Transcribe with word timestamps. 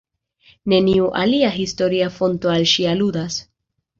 Neniu 0.71 1.09
alia 1.23 1.51
historia 1.57 2.09
fonto 2.17 2.51
al 2.57 2.67
ŝi 2.75 2.89
aludas. 2.95 3.39